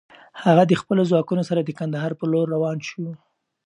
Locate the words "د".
0.67-0.73, 1.63-1.69